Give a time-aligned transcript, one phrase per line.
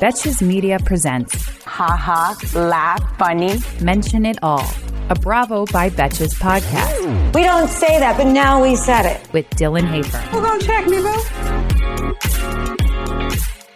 [0.00, 1.34] Betches Media presents
[1.64, 3.58] Ha ha, laugh, funny.
[3.80, 4.66] Mention It All,
[5.08, 9.32] a Bravo by Betches podcast We don't say that, but now we said it.
[9.32, 10.22] with Dylan Hafer.
[10.32, 11.14] We're gonna check me, bro.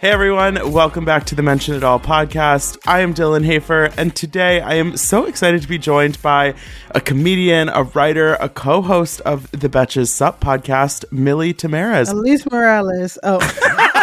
[0.00, 2.78] Hey everyone, welcome back to the Mention It All podcast.
[2.86, 6.54] I am Dylan Hafer, and today I am so excited to be joined by
[6.92, 12.12] a comedian, a writer, a co host of the Betches Sup podcast, Millie Tamares.
[12.12, 13.18] Elise Morales.
[13.24, 13.94] Oh.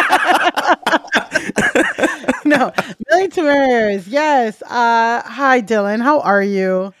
[2.44, 2.72] no,
[3.08, 4.04] Millie Tamares.
[4.06, 4.62] Yes.
[4.62, 6.02] Uh, hi, Dylan.
[6.02, 6.92] How are you?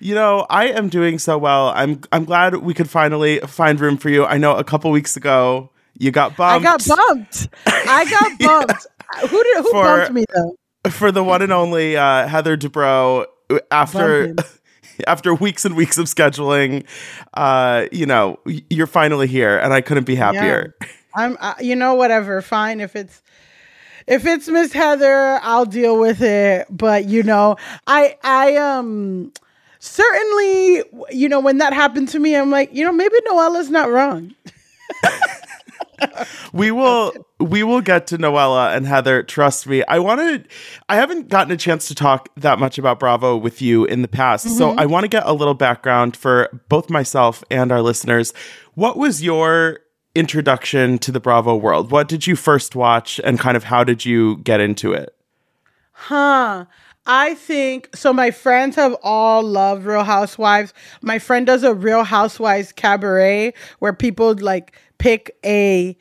[0.00, 1.68] You know, I am doing so well.
[1.68, 4.24] I'm I'm glad we could finally find room for you.
[4.24, 6.66] I know a couple weeks ago you got bumped.
[6.66, 7.48] I got bumped.
[7.66, 8.86] I got bumped.
[9.30, 10.56] Who did who For- bumped me though?
[10.90, 13.24] for the one and only uh, Heather Dubrow
[13.70, 14.34] after
[15.06, 16.84] after weeks and weeks of scheduling.
[17.32, 18.38] Uh, you know,
[18.68, 20.74] you're finally here, and I couldn't be happier.
[21.14, 21.36] I'm.
[21.40, 22.42] Uh, you know, whatever.
[22.42, 22.80] Fine.
[22.80, 23.22] If it's
[24.06, 26.66] if it's Miss Heather, I'll deal with it.
[26.70, 29.32] But you know, I I um
[29.78, 33.90] certainly you know when that happened to me, I'm like, you know, maybe Noella's not
[33.90, 34.34] wrong.
[36.52, 39.22] We will we will get to Noella and Heather.
[39.22, 39.82] Trust me.
[39.84, 40.48] I wanted
[40.88, 44.08] I haven't gotten a chance to talk that much about Bravo with you in the
[44.08, 48.32] past, so I want to get a little background for both myself and our listeners.
[48.74, 49.80] What was your
[50.14, 51.90] introduction to the Bravo world?
[51.90, 55.14] What did you first watch, and kind of how did you get into it?
[55.92, 56.66] Huh.
[57.06, 58.14] I think so.
[58.14, 60.72] My friends have all loved Real Housewives.
[61.02, 65.96] My friend does a Real Housewives cabaret where people like pick a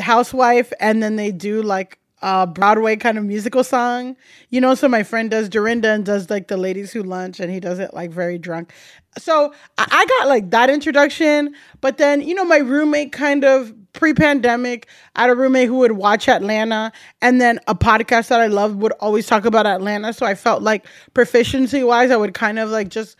[0.00, 4.16] housewife and then they do like a Broadway kind of musical song.
[4.50, 7.50] You know, so my friend does Dorinda and does like the ladies who lunch and
[7.50, 8.72] he does it like very drunk.
[9.18, 13.74] So I I got like that introduction, but then, you know, my roommate kind of
[13.92, 14.86] pre-pandemic,
[15.16, 18.80] I had a roommate who would watch Atlanta and then a podcast that I loved
[18.80, 20.12] would always talk about Atlanta.
[20.12, 23.16] So I felt like proficiency wise, I would kind of like just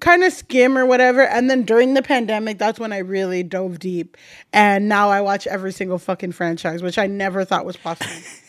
[0.00, 1.22] kind of skim or whatever.
[1.22, 4.16] And then during the pandemic, that's when I really dove deep.
[4.52, 8.10] And now I watch every single fucking franchise, which I never thought was possible.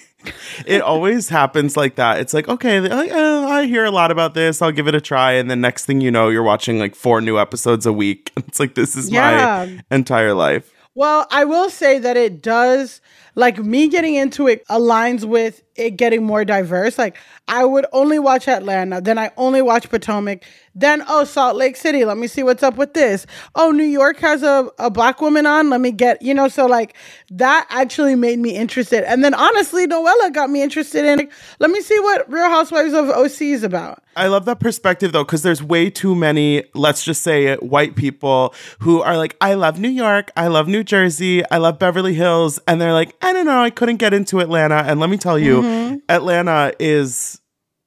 [0.65, 2.19] it always happens like that.
[2.19, 4.61] It's like, okay, like, uh, I hear a lot about this.
[4.61, 5.33] I'll give it a try.
[5.33, 8.31] And then next thing you know, you're watching like four new episodes a week.
[8.47, 9.65] It's like, this is Yeah.
[9.67, 10.71] my entire life.
[10.93, 13.01] Well, I will say that it does,
[13.35, 16.97] like me getting into it aligns with it getting more diverse.
[16.97, 20.43] Like I would only watch Atlanta, then I only watch Potomac,
[20.73, 23.25] then oh Salt Lake City, let me see what's up with this.
[23.55, 26.65] Oh, New York has a, a black woman on, let me get, you know, so
[26.65, 26.95] like
[27.31, 29.03] that actually made me interested.
[29.03, 32.93] And then honestly, Noella got me interested in like, let me see what Real Housewives
[32.93, 34.01] of OC is about.
[34.17, 37.95] I love that perspective though, because there's way too many, let's just say it, white
[37.95, 42.13] people who are like, I love New York, I love New Jersey, I love Beverly
[42.13, 42.59] Hills.
[42.65, 44.75] And they're like, I don't know, I couldn't get into Atlanta.
[44.75, 45.95] And let me tell you, Mm-hmm.
[46.09, 47.41] Atlanta is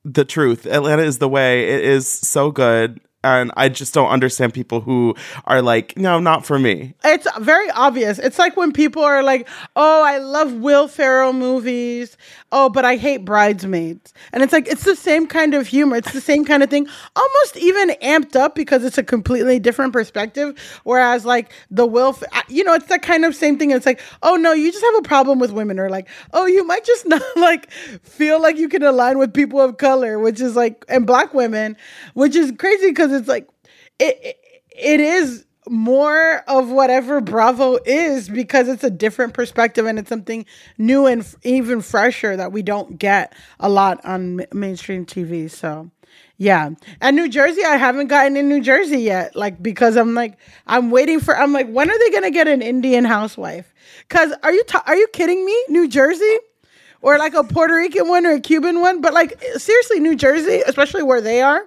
[0.04, 0.66] the truth.
[0.66, 1.68] Atlanta is the way.
[1.68, 3.00] It is so good.
[3.24, 6.94] And I just don't understand people who are like, no, not for me.
[7.04, 8.20] It's very obvious.
[8.20, 12.16] It's like when people are like, "Oh, I love Will Ferrell movies.
[12.52, 15.96] Oh, but I hate Bridesmaids." And it's like it's the same kind of humor.
[15.96, 16.86] It's the same kind of thing,
[17.16, 20.56] almost even amped up because it's a completely different perspective.
[20.84, 23.72] Whereas like the Will, F- I- you know, it's that kind of same thing.
[23.72, 26.64] It's like, "Oh no, you just have a problem with women," or like, "Oh, you
[26.64, 30.54] might just not like feel like you can align with people of color," which is
[30.54, 31.76] like and black women,
[32.14, 33.48] which is crazy because it's like
[33.98, 34.36] it,
[34.70, 40.46] it is more of whatever Bravo is because it's a different perspective and it's something
[40.78, 45.50] new and f- even fresher that we don't get a lot on ma- mainstream TV.
[45.50, 45.90] So,
[46.36, 46.70] yeah.
[47.00, 50.90] And New Jersey, I haven't gotten in New Jersey yet, like because I'm like I'm
[50.90, 51.36] waiting for.
[51.36, 53.74] I'm like, when are they gonna get an Indian housewife?
[54.08, 55.64] Because are you ta- are you kidding me?
[55.68, 56.38] New Jersey.
[57.00, 60.62] Or like a Puerto Rican one or a Cuban one, but like seriously, New Jersey,
[60.66, 61.62] especially where they are,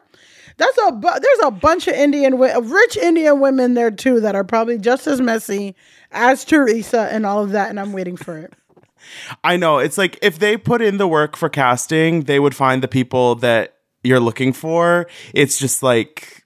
[0.57, 4.36] that's a bu- there's a bunch of Indian wi- rich Indian women there too that
[4.36, 5.75] are probably just as messy
[6.12, 8.53] as Teresa and all of that, and I'm waiting for it.
[9.44, 9.80] I know.
[9.80, 13.36] It's like if they put in the work for casting, they would find the people
[13.36, 15.07] that you're looking for.
[15.33, 16.44] It's just like,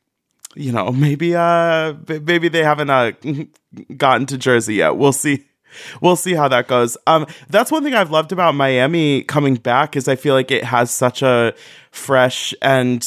[0.55, 3.11] you know, maybe uh maybe they haven't uh
[3.97, 4.95] gotten to Jersey yet.
[4.97, 5.45] We'll see.
[6.01, 6.95] we'll see how that goes.
[7.05, 10.63] Um, that's one thing I've loved about Miami coming back is I feel like it
[10.63, 11.53] has such a
[11.91, 13.05] fresh and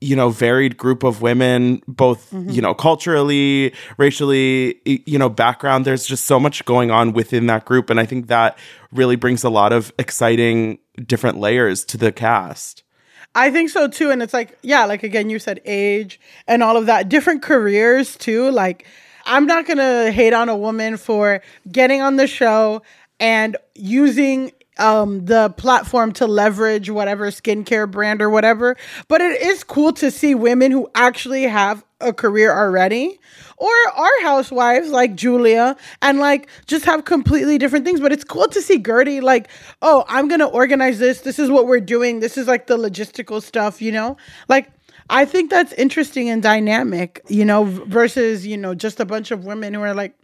[0.00, 2.50] you know varied group of women both Mm-hmm.
[2.50, 7.64] you know culturally racially you know background there's just so much going on within that
[7.64, 8.56] group and i think that
[8.92, 12.82] really brings a lot of exciting different layers to the cast
[13.32, 14.10] I think so too.
[14.10, 16.18] And it's like, yeah, like again, you said age
[16.48, 18.50] and all of that, different careers too.
[18.50, 18.86] Like,
[19.24, 22.82] I'm not going to hate on a woman for getting on the show
[23.20, 28.76] and using um the platform to leverage whatever skincare brand or whatever
[29.08, 33.18] but it is cool to see women who actually have a career already
[33.60, 38.00] or are housewives like Julia and like just have completely different things.
[38.00, 39.48] But it's cool to see Guerdy like,
[39.82, 41.20] oh, I'm gonna organize this.
[41.20, 42.20] This is what we're doing.
[42.20, 44.16] This is like the logistical stuff, you know?
[44.48, 44.70] Like
[45.10, 49.44] I think that's interesting and dynamic, you know, versus, you know, just a bunch of
[49.44, 50.14] women who are like,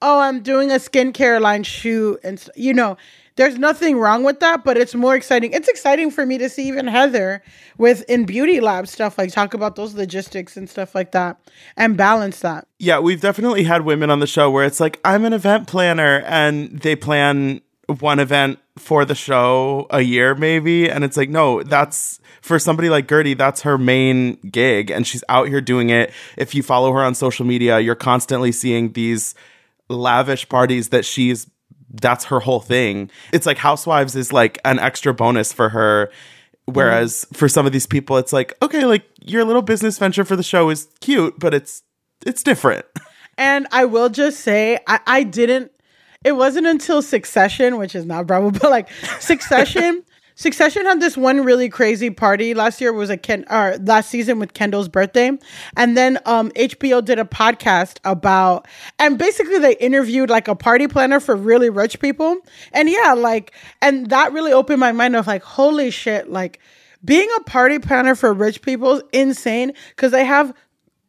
[0.00, 2.96] oh, I'm doing a skincare line shoot and you know,
[3.36, 5.52] there's nothing wrong with that, but it's more exciting.
[5.52, 7.42] It's exciting for me to see even Heather
[7.78, 11.38] with in beauty lab stuff, like talk about those logistics and stuff like that
[11.76, 12.66] and balance that.
[12.78, 16.20] yeah we've definitely had women on the show where it's like i'm an event planner
[16.26, 17.60] and they plan
[18.00, 22.88] one event for the show a year maybe and it's like no that's for somebody
[22.88, 26.92] like Guerdy that's her main gig and she's out here doing it if you follow
[26.92, 29.34] her on social media you're constantly seeing these
[29.88, 31.48] lavish parties that she's
[31.90, 36.10] that's her whole thing it's like housewives is like an extra bonus for her
[36.66, 40.36] whereas for some of these people it's like okay like your little business venture for
[40.36, 41.82] the show is cute but it's
[42.24, 42.84] it's different
[43.38, 45.70] And I will just say, I, I didn't,
[46.24, 48.90] it wasn't until Succession, which is not Bravo, but like
[49.20, 50.02] Succession.
[50.38, 54.38] Succession had this one really crazy party last year was a Ken or last season
[54.38, 55.32] with Kendall's birthday.
[55.78, 58.68] And then um HBO did a podcast about
[58.98, 62.36] and basically they interviewed like a party planner for really rich people.
[62.72, 66.60] And yeah, like and that really opened my mind of like holy shit, like
[67.02, 70.52] being a party planner for rich people is insane because they have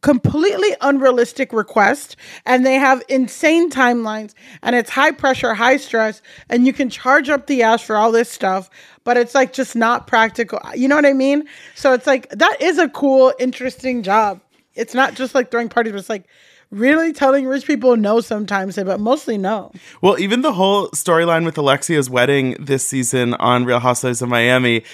[0.00, 2.14] completely unrealistic requests
[2.46, 7.28] and they have insane timelines and it's high pressure high stress and you can charge
[7.28, 8.70] up the ass for all this stuff
[9.02, 10.60] but it's like just not practical.
[10.74, 11.48] You know what i mean?
[11.74, 14.40] So it's like that is a cool interesting job.
[14.74, 16.28] It's not just like throwing parties but it's like
[16.70, 19.72] really telling rich people no sometimes but mostly no.
[20.00, 24.84] Well, even the whole storyline with Alexia's wedding this season on Real Housewives of Miami,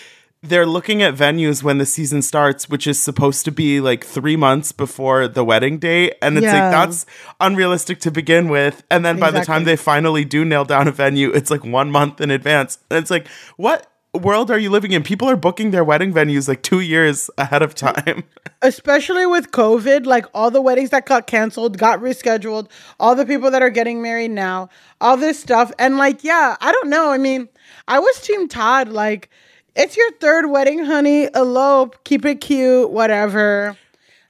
[0.49, 4.37] they're looking at venues when the season starts, which is supposed to be like three
[4.37, 6.15] months before the wedding date.
[6.23, 6.65] And it's Yeah.
[6.71, 7.07] like, that's
[7.41, 8.83] unrealistic to begin with.
[8.91, 11.91] And then by the time they finally do nail down a venue, it's like one
[11.91, 12.79] month in advance.
[12.91, 13.27] And it's like,
[13.57, 15.03] what world are you living in?
[15.03, 18.25] People are booking their wedding venues like two years ahead of time.
[18.63, 22.69] especially with COVID, like all the weddings that got canceled, got rescheduled,
[22.99, 24.69] all the people that are getting married now,
[25.01, 25.71] all this stuff.
[25.79, 27.11] And like, yeah, I don't know.
[27.11, 27.49] I mean,
[27.89, 28.89] I was Team Todd.
[28.89, 29.31] Like,
[29.77, 31.29] it's your third wedding, honey.
[31.35, 33.77] Elope, keep it cute, whatever.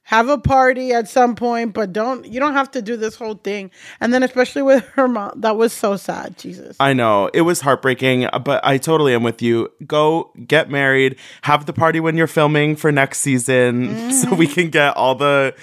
[0.08, 3.36] Have a party at some point, but don't you don't have to do this whole
[3.36, 3.70] thing.
[4.00, 6.36] And then especially with her mom, that was so sad.
[6.36, 6.76] Jesus.
[6.78, 9.72] I know it was heartbreaking, but I totally am with you.
[9.86, 14.54] Go get married, have the party when you're filming for next season, so we mm-hmm.
[14.54, 15.54] can get all the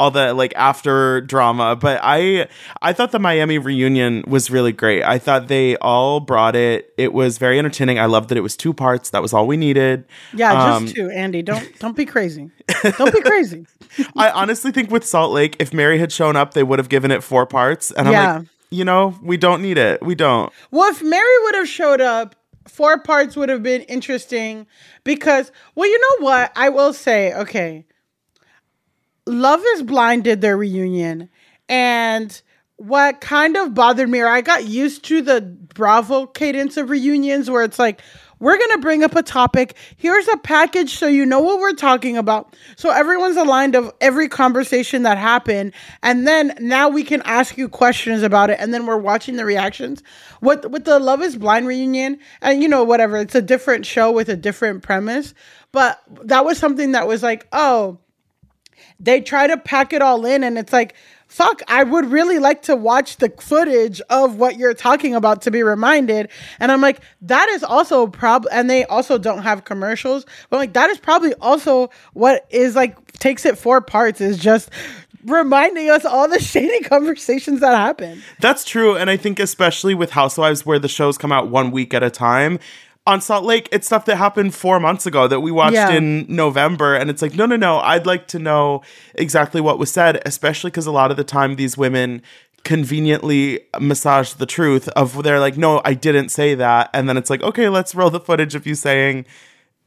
[0.00, 1.76] all the like after drama.
[1.76, 2.48] But I
[2.82, 5.02] I thought the Miami reunion was really great.
[5.04, 6.92] I thought they all brought it.
[6.96, 7.98] It was very entertaining.
[7.98, 9.10] I loved that it was two parts.
[9.10, 10.04] That was all we needed.
[10.34, 11.42] yeah, Um, just two, Andy.
[11.42, 12.50] Don't don't be crazy.
[12.98, 13.66] Don't be crazy.
[14.16, 17.10] I honestly think with Salt Lake, if Mary had shown up, they would have given
[17.10, 17.90] it four parts.
[17.90, 18.36] And I'm Yeah.
[18.38, 20.00] like, you know, we don't need it.
[20.02, 20.52] We don't.
[20.70, 22.36] Well, if Mary would have showed up,
[22.68, 24.66] four parts would have been interesting
[25.02, 26.52] because, well, you know what?
[26.54, 27.84] I will say, okay,
[29.26, 31.28] Love is Blind did their reunion.
[31.68, 32.40] And
[32.76, 37.50] what kind of bothered me, or I got used to the Bravo cadence of reunions
[37.50, 38.00] where it's like,
[38.38, 39.76] we're going to bring up a topic.
[39.98, 42.56] Here's a package so you know what we're talking about.
[42.76, 45.74] So everyone's aligned of every conversation that happened.
[46.02, 48.58] And then now we can ask you questions about it.
[48.58, 50.02] And then we're watching the reactions.
[50.40, 54.10] With, with the Love is Blind reunion, and you know, whatever, it's a different show
[54.10, 55.34] with a different premise.
[55.70, 57.98] But that was something that was like, oh,
[59.00, 60.94] they try to pack it all in and it's like
[61.26, 65.50] fuck i would really like to watch the footage of what you're talking about to
[65.50, 66.28] be reminded
[66.58, 70.58] and i'm like that is also a prob and they also don't have commercials but
[70.58, 74.70] like that is probably also what is like takes it four parts is just
[75.24, 78.96] reminding us all the shady conversations that happen That's true.
[78.96, 82.10] And I think, especially with Housewives, where the shows come out one week at a
[82.10, 82.58] time,
[83.06, 85.90] on Salt Lake, it's stuff that happened four months ago that we watched Yeah.
[85.90, 86.94] in November.
[86.94, 87.78] And it's like, no, no, no.
[87.78, 88.82] I'd like to know
[89.14, 92.22] exactly what was said, especially because a lot of the time these women
[92.62, 96.90] conveniently massage the truth of they're like, no, I didn't say that.
[96.92, 99.24] And then it's like, okay, let's roll the footage of you saying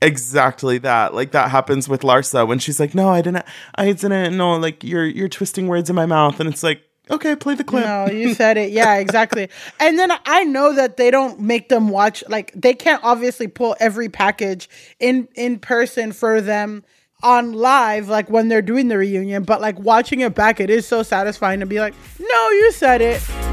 [0.02, 1.14] exactly that.
[1.14, 4.84] Like that happens with Larsa when she's like, no, I didn't, I didn't, no, like
[4.84, 6.40] you're, you're twisting words in my mouth.
[6.40, 7.86] And it's like, okay, play the clip.
[7.86, 8.72] No, you said it.
[8.72, 9.50] Yeah, exactly.
[9.80, 13.76] and then I know that they don't make them watch like they can't obviously pull
[13.80, 14.70] every package
[15.00, 16.84] in in person for them
[17.22, 20.88] on live like when they're doing the reunion, but like watching it back it is
[20.88, 23.53] so satisfying to be like, "No, you said it."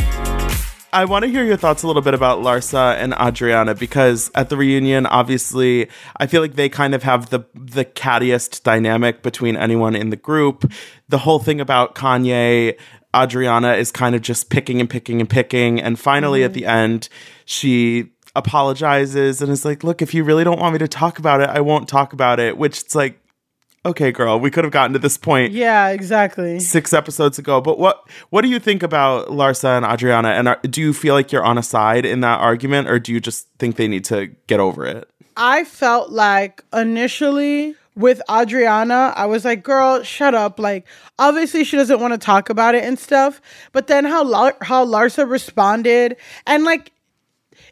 [0.93, 4.49] I want to hear your thoughts a little bit about Larsa and Adriana because at
[4.49, 9.55] the reunion, obviously, I feel like they kind of have the the cattiest dynamic between
[9.55, 10.69] anyone in the group.
[11.07, 12.77] The whole thing about Kanye,
[13.15, 16.59] Adriana is kind of just picking and picking and picking, and finally at mm-hmm.
[16.59, 17.09] the end,
[17.45, 21.39] she apologizes and is like, "Look, if you really don't want me to talk about
[21.39, 23.20] it, I won't talk about it." Which it's like,
[23.85, 26.59] okay, girl, we could have gotten to this point Yeah, exactly.
[26.59, 27.61] six episodes ago.
[27.61, 30.29] But what what do you think about Larsa and Adriana?
[30.29, 33.11] And are, do you feel like you're on a side in that argument, or do
[33.11, 35.09] you just think they need to get over it?
[35.37, 40.85] I felt like initially with Adriana, I was like, "Girl, shut up!" Like,
[41.19, 43.41] obviously she doesn't want to talk about it and stuff.
[43.71, 46.91] But then how Lar- how Larsa responded, and like,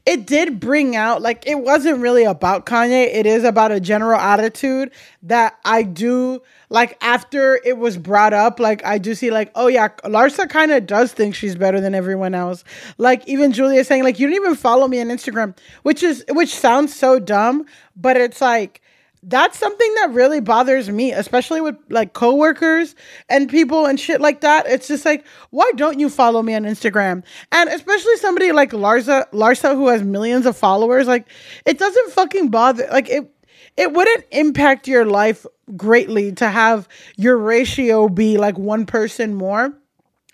[0.06, 3.14] it did bring out like it wasn't really about Kanye.
[3.14, 4.92] It is about a general attitude
[5.24, 6.98] that I do like.
[7.02, 10.88] After it was brought up, like I do see like, oh yeah, Larsa kind of
[10.88, 12.64] does think she's better than everyone else.
[12.98, 16.56] Like even Julia saying like, you don't even follow me on Instagram, which is which
[16.56, 17.66] sounds so dumb,
[17.96, 18.82] but it's like
[19.24, 22.96] that's something that really bothers me, especially with like coworkers
[23.28, 24.66] and people and shit like that.
[24.68, 27.24] It's just like, why don't you follow me on Instagram?
[27.52, 31.28] And especially somebody like Larsa, Larsa who has millions of followers, like
[31.66, 32.88] it doesn't fucking bother.
[32.92, 33.30] Like it,
[33.76, 35.46] it wouldn't impact your life
[35.76, 39.74] greatly to have your ratio be like one person more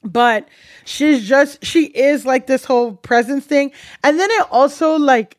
[0.04, 0.48] but
[0.86, 3.72] she's just she is like this whole presence thing
[4.04, 5.38] and then it also like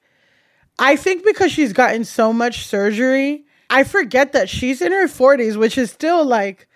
[0.78, 5.56] I think because she's gotten so much surgery, I forget that she's in her 40s,
[5.56, 6.68] which is still like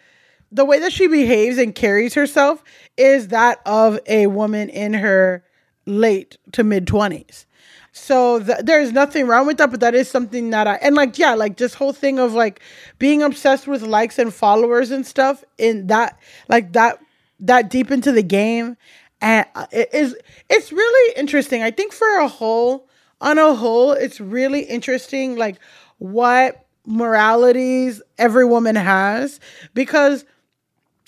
[0.50, 2.64] the way that she behaves and carries herself
[2.97, 5.45] is that of a woman in her
[5.87, 7.45] late to mid 20s.
[7.92, 11.19] So th- there's nothing wrong with that, but that is something that I and like
[11.19, 12.61] yeah, like this whole thing of like
[12.99, 16.99] being obsessed with likes and followers and stuff in that like that
[17.40, 18.76] that deep into the game
[19.21, 20.16] and uh, it is
[20.49, 21.62] it's really interesting.
[21.62, 22.88] I think for a whole
[23.20, 25.56] on a whole, it's really interesting like
[25.98, 29.38] what moralities every woman has
[29.74, 30.24] because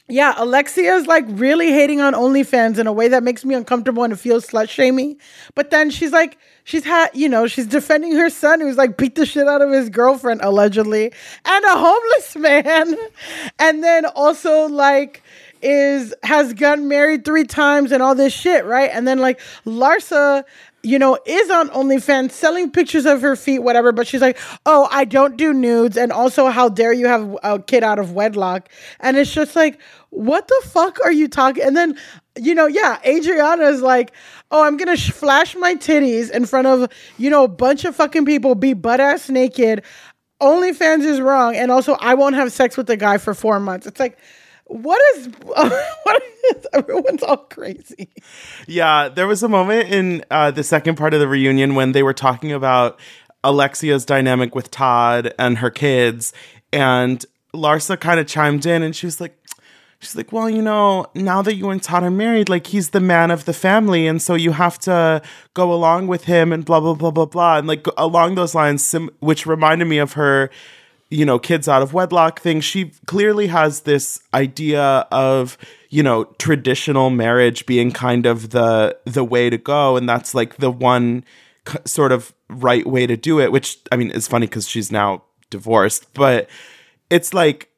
[0.08, 4.12] yeah, Alexia's like really hating on OnlyFans in a way that makes me uncomfortable and
[4.12, 5.16] it feels slut shaming.
[5.54, 9.14] But then she's like, she's had, you know, she's defending her son who's like beat
[9.14, 11.12] the shit out of his girlfriend allegedly
[11.46, 12.94] and a homeless man.
[13.58, 15.22] And then also like
[15.62, 18.90] is has gotten married three times and all this shit, right?
[18.92, 20.44] And then like Larsa
[20.82, 24.88] you know, is on OnlyFans selling pictures of her feet, whatever, but she's like, oh,
[24.90, 25.96] I don't do nudes.
[25.96, 28.68] And also, how dare you have a kid out of wedlock?
[28.98, 31.62] And it's just like, what the fuck are you talking?
[31.62, 31.96] And then,
[32.36, 34.12] you know, yeah, Adriana is like,
[34.50, 37.94] oh, I'm gonna sh- flash my titties in front of, you know, a bunch of
[37.94, 39.82] fucking people, be butt ass naked.
[40.40, 41.54] OnlyFans is wrong.
[41.54, 43.86] And also, I won't have sex with the guy for four months.
[43.86, 44.18] It's like,
[44.72, 48.08] what is what is everyone's all crazy.
[48.66, 52.02] Yeah, there was a moment in uh, the second part of the reunion when they
[52.02, 52.98] were talking about
[53.44, 56.32] Alexia's dynamic with Todd and her kids,
[56.72, 57.24] and
[57.54, 59.36] Larsa kind of chimed in and she was like,
[60.00, 63.00] she's like, well, you know, now that you and Todd are married, like he's the
[63.00, 65.22] man of the family, and so you have to
[65.54, 68.84] go along with him and blah blah blah blah blah, and like along those lines,
[68.84, 70.50] sim- which reminded me of her,
[71.12, 72.60] you know, kids out of wedlock thing.
[72.60, 75.58] She clearly has this idea of
[75.90, 80.56] you know traditional marriage being kind of the the way to go, and that's like
[80.56, 81.24] the one
[81.68, 83.52] c- sort of right way to do it.
[83.52, 86.48] Which I mean, is funny because she's now divorced, but
[87.10, 87.68] it's like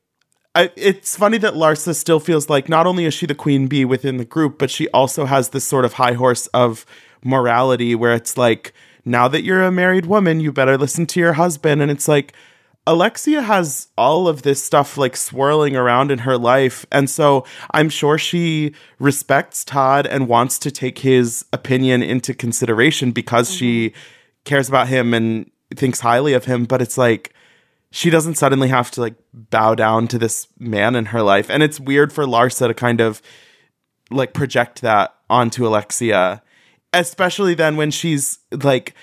[0.55, 3.85] I, it's funny that Larsa still feels like not only is she the queen bee
[3.85, 6.87] within the group, but she also has this sort of high horse of
[7.25, 8.73] morality where it's like,
[9.05, 11.83] now that you're a married woman, you better listen to your husband.
[11.83, 12.33] And it's like,
[12.87, 16.85] Alexia has all of this stuff like swirling around in her life.
[16.93, 23.13] And so I'm sure she respects Todd and wants to take his opinion into consideration
[23.13, 23.99] because she mm-hmm.
[24.45, 26.67] cares about him and thinks highly of him.
[26.67, 27.33] But it's like,
[27.91, 31.49] she doesn't suddenly have to like bow down to this man in her life.
[31.49, 33.23] And it's weird for Larsa to kind of
[34.11, 36.43] like project that onto Alexia,
[36.93, 38.95] especially then when she's like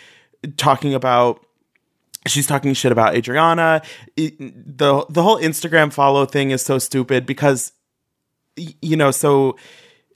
[0.57, 1.43] talking about
[2.27, 3.81] she's talking shit about Adriana.
[4.15, 7.73] It- the the whole Instagram follow thing is so stupid because
[8.81, 9.55] you know, so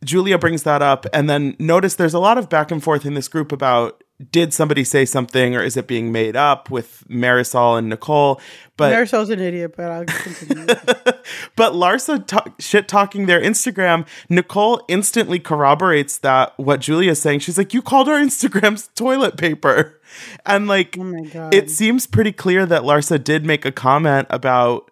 [0.04, 3.14] Julia brings that up and then notice there's a lot of back and forth in
[3.14, 7.78] this group about did somebody say something or is it being made up with Marisol
[7.78, 8.40] and Nicole?
[8.78, 10.66] But Marisol's an idiot, but I'll continue.
[11.56, 14.08] but Larsa ta- shit talking their Instagram.
[14.30, 17.40] Nicole instantly corroborates that what Julia's saying.
[17.40, 20.00] She's like, "You called our Instagrams toilet paper,"
[20.46, 21.54] and like, Oh my God.
[21.54, 24.92] it seems pretty clear that Larsa did make a comment about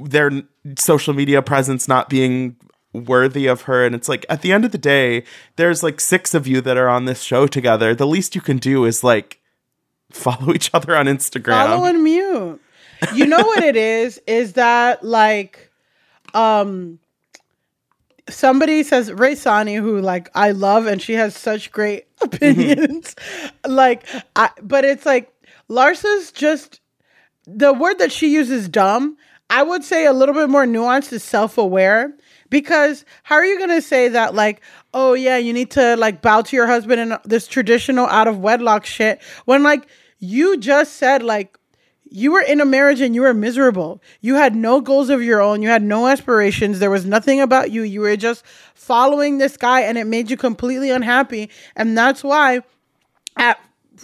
[0.00, 0.30] their
[0.76, 2.56] social media presence not being
[2.98, 5.24] worthy of her and it's like at the end of the day
[5.56, 8.58] there's like six of you that are on this show together the least you can
[8.58, 9.40] do is like
[10.10, 12.60] follow each other on instagram Follow and mute.
[13.14, 14.20] You know what it is?
[14.26, 15.70] Is that like
[16.34, 16.98] um
[18.28, 23.14] somebody says Ray Sani, who like I love and she has such great opinions.
[23.66, 24.04] like
[24.36, 25.32] I but it's like
[25.68, 26.80] Larsa's just
[27.46, 29.16] the word that she uses dumb,
[29.48, 32.12] I would say a little bit more nuanced is self-aware
[32.50, 34.60] because how are you going to say that like
[34.94, 38.38] oh yeah you need to like bow to your husband and this traditional out of
[38.38, 39.86] wedlock shit when like
[40.18, 41.58] you just said like
[42.10, 44.02] you were in a marriage and you were miserable.
[44.20, 45.62] You had no goals of your own.
[45.62, 46.78] You had no aspirations.
[46.78, 47.82] There was nothing about you.
[47.82, 51.50] You were just following this guy and it made you completely unhappy.
[51.76, 52.62] And that's why
[53.36, 53.60] at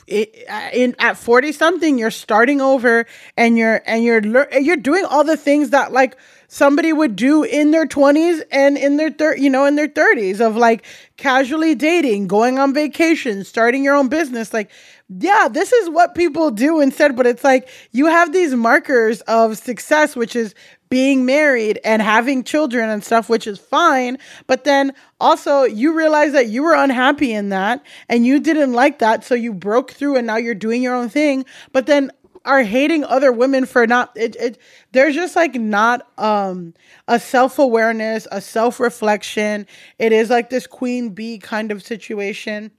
[0.07, 0.35] it,
[0.73, 4.23] in at 40 something you're starting over and you're and you're
[4.59, 6.17] you're doing all the things that like
[6.55, 10.41] somebody would do in their 20s and in their thir- you know in their 30s
[10.41, 10.87] of like
[11.17, 14.71] casually dating going on vacation starting your own business like
[15.19, 19.59] yeah this is what people do instead but it's like you have these markers of
[19.59, 20.55] success which is
[20.91, 24.17] being married and having children and stuff, which is fine.
[24.47, 29.01] But then also, you realize that you were unhappy in that and you didn't like
[29.01, 29.25] that.
[29.25, 31.47] So you broke through and now you're doing your own thing.
[31.73, 32.13] But then
[32.45, 34.59] are hating other women for not it, it
[34.93, 36.75] there's just like not um
[37.09, 39.67] a self-awareness a self-reflection.
[39.99, 42.71] It is like this queen bee kind of situation.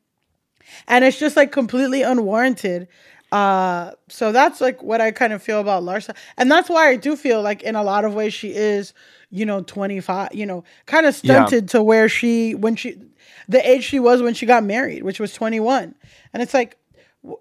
[0.87, 2.87] And it's just like completely unwarranted.
[3.31, 6.15] Uh so that's like what i kind of feel about larsa.
[6.37, 8.93] And that's why i do feel like in a lot of ways she is
[9.31, 11.49] you know 25 you know kind of Yeah.
[11.49, 13.01] stunted to where she when she
[13.49, 15.95] the age she was when she got married which was 21
[16.33, 16.77] and it's like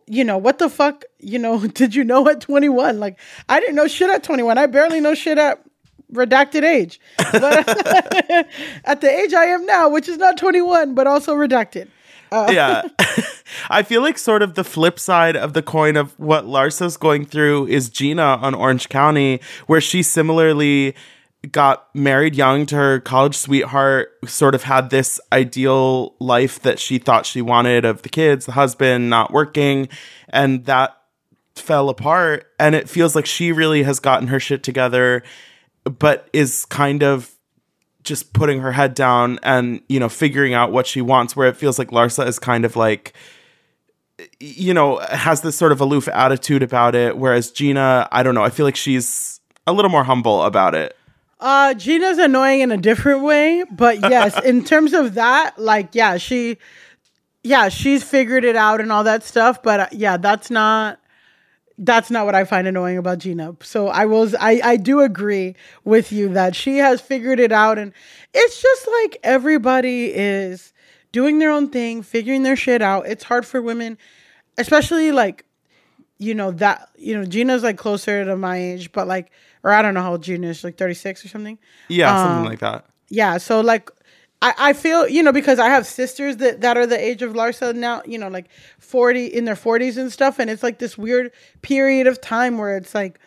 [0.07, 3.18] you know what the fuck you know did you know at 21 like
[3.49, 5.62] i didn't know shit at 21 i barely know shit at
[6.12, 7.01] redacted age.
[7.33, 7.68] But
[8.85, 11.88] at the age i am now which is not 21 but also redacted.
[12.31, 12.83] Uh, yeah.
[13.70, 17.27] I feel like sort of the flip side of the coin of what Larsa's going
[17.27, 20.97] through is Gina on Orange County, where she similarly
[21.47, 26.99] got married young to her college sweetheart, sort of had this ideal life that she
[26.99, 29.89] thought she wanted of the kids, the husband not working,
[30.29, 30.97] and that
[31.55, 32.47] fell apart.
[32.59, 35.23] And it feels like she really has gotten her shit together,
[35.85, 37.31] but is kind of
[38.05, 41.57] just putting her head down and you know figuring out what she wants where it
[41.57, 43.15] feels like larsa is kind of like
[44.39, 48.45] you know has this sort of aloof attitude about it whereas gina i don't know
[48.45, 50.95] i feel like she's a little more humble about it
[51.40, 56.16] Uh, Gina's annoying in a different way, but yes, in terms of that, like, yeah,
[56.16, 56.59] she,
[57.42, 59.62] yeah, she's figured it out and all that stuff.
[59.62, 60.99] But uh, yeah, that's not.
[61.77, 63.57] that's not what I find annoying about Gina.
[63.62, 67.79] So I was I I do agree with you that she has figured it out
[67.79, 67.92] and
[68.33, 70.73] it's just like everybody is
[71.12, 73.07] doing their own thing, figuring their shit out.
[73.07, 73.99] It's hard for women,
[74.57, 75.44] especially like
[76.18, 79.31] you know that you know Gina's like closer to my age, but like
[79.62, 81.59] or I don't know how old Gina is, like 36 or something.
[81.88, 82.85] Yeah, Um, something like that.
[83.09, 83.90] Yeah, so like
[84.44, 87.33] I, I feel, you know, because I have sisters that, that are the age of
[87.33, 90.38] Larsa now, you know, like 40 in their 40s and stuff.
[90.38, 93.18] And it's like this weird period of time where it's like,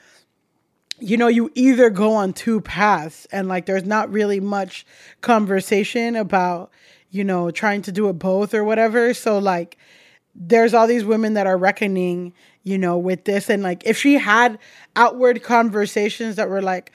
[0.99, 4.85] you know, you either go on two paths and like there's not really much
[5.21, 6.69] conversation about,
[7.09, 9.15] you know, trying to do it both or whatever.
[9.15, 9.77] So like
[10.35, 12.33] there's all these women that are reckoning,
[12.67, 13.49] you know, with this.
[13.49, 14.59] And like if she had
[14.97, 16.91] outward conversations that were like,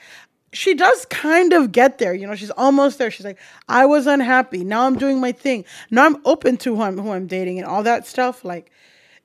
[0.51, 3.09] she does kind of get there, you know, she's almost there.
[3.09, 4.63] She's like, I was unhappy.
[4.63, 5.65] Now I'm doing my thing.
[5.89, 8.45] Now I'm open to who I'm who I'm dating and all that stuff.
[8.45, 8.71] Like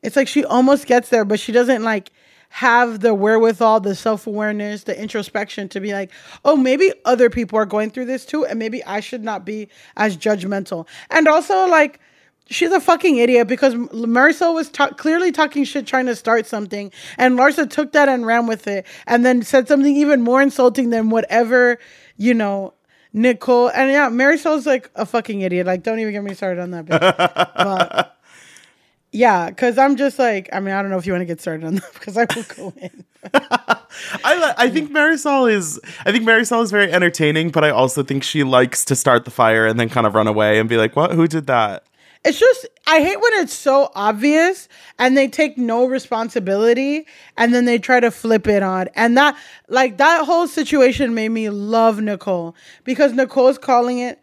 [0.02, 2.10] it's like she almost gets there, but she doesn't like
[2.48, 6.10] have the wherewithal, the self awareness, the introspection to be like,
[6.46, 9.68] oh, maybe other people are going through this too, and maybe I should not be
[9.98, 10.86] as judgmental.
[11.10, 12.00] And also, like,
[12.48, 16.90] she's a fucking idiot because Marisol was ta- clearly talking shit, trying to start something,
[17.16, 20.90] and Larsa took that and ran with it, and then said something even more insulting
[20.90, 21.78] than whatever,
[22.16, 22.74] you know.
[23.14, 25.66] Nicole and yeah, Marisol's like a fucking idiot.
[25.66, 26.84] Like, don't even get me started on that.
[26.84, 27.54] Bitch.
[27.56, 28.18] but
[29.12, 31.40] yeah, because I'm just like, I mean, I don't know if you want to get
[31.40, 33.04] started on that because I will go in.
[33.34, 38.22] I I think Marisol is I think Marisol is very entertaining, but I also think
[38.22, 40.94] she likes to start the fire and then kind of run away and be like,
[40.94, 41.12] "What?
[41.12, 41.84] Who did that?"
[42.24, 47.64] It's just I hate when it's so obvious and they take no responsibility and then
[47.64, 48.88] they try to flip it on.
[48.94, 49.36] And that
[49.68, 54.20] like that whole situation made me love Nicole because Nicole's calling it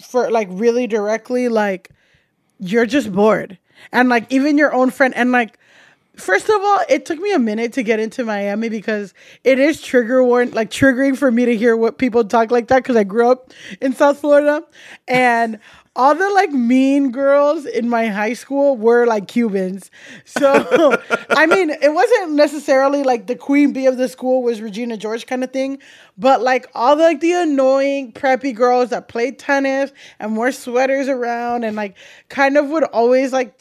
[0.00, 1.90] for like really directly like
[2.58, 3.58] you're just bored.
[3.92, 5.58] And like even your own friend and like
[6.18, 9.80] First of all, it took me a minute to get into Miami because it is
[9.80, 13.04] trigger warning, like triggering for me to hear what people talk like that because I
[13.04, 14.64] grew up in South Florida
[15.06, 15.60] and
[15.98, 19.90] all the like mean girls in my high school were like Cubans.
[20.24, 20.96] So,
[21.30, 25.26] I mean, it wasn't necessarily like the queen bee of the school was Regina George
[25.26, 25.80] kind of thing,
[26.16, 31.08] but like all the, like the annoying preppy girls that played tennis and wore sweaters
[31.08, 31.96] around and like
[32.28, 33.58] kind of would always like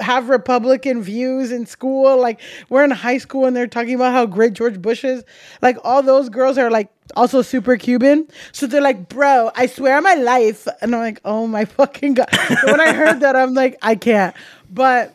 [0.00, 2.20] have Republican views in school.
[2.20, 5.24] Like we're in high school and they're talking about how great George Bush is.
[5.62, 8.28] Like all those girls are like also super Cuban.
[8.52, 10.66] So they're like, bro, I swear on my life.
[10.80, 12.28] And I'm like, oh my fucking God.
[12.64, 14.34] When I heard that, I'm like, I can't.
[14.70, 15.14] But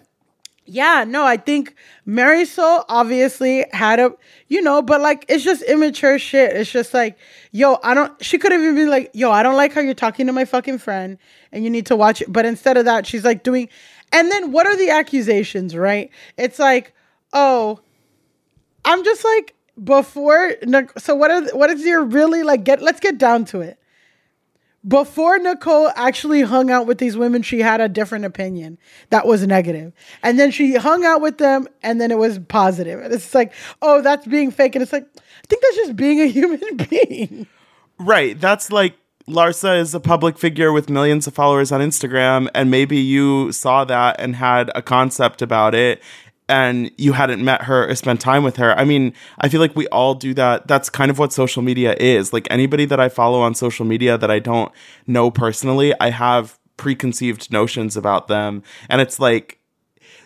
[0.65, 1.75] yeah, no, I think
[2.07, 4.13] Marisol obviously had a,
[4.47, 6.55] you know, but like it's just immature shit.
[6.55, 7.17] It's just like,
[7.51, 8.23] yo, I don't.
[8.23, 10.45] She could have even been like, yo, I don't like how you're talking to my
[10.45, 11.17] fucking friend,
[11.51, 12.31] and you need to watch it.
[12.31, 13.67] But instead of that, she's like doing,
[14.13, 15.75] and then what are the accusations?
[15.75, 16.09] Right?
[16.37, 16.93] It's like,
[17.33, 17.81] oh,
[18.85, 20.53] I'm just like before.
[20.97, 22.63] So what are what is your really like?
[22.63, 23.77] Get let's get down to it
[24.85, 28.77] before Nicole actually hung out with these women, she had a different opinion
[29.09, 29.93] that was negative.
[30.21, 32.99] And then she hung out with them and then it was positive.
[33.01, 34.75] And it's like, oh, that's being fake.
[34.75, 37.47] And it's like, I think that's just being a human being.
[37.97, 38.39] Right.
[38.39, 38.95] That's like
[39.27, 43.85] Larsa is a public figure with millions of followers on Instagram, and maybe you saw
[43.85, 46.01] that and had a concept about it,
[46.49, 48.77] and you hadn't met her or spent time with her.
[48.77, 50.67] I mean, I feel like we all do that.
[50.67, 52.33] That's kind of what social media is.
[52.33, 54.71] Like anybody that I follow on social media that I don't
[55.07, 59.59] know personally, I have preconceived notions about them, and it's like